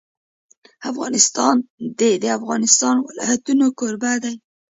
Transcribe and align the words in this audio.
افغانستان 0.91 1.55
د 1.99 2.01
د 2.23 2.25
افغانستان 2.37 2.95
ولايتونه 3.07 3.65
کوربه 3.79 4.13
دی. 4.23 4.35